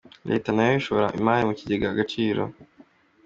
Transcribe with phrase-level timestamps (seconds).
[0.29, 2.41] Leta na yo ishora imari mu kigega Agaciro.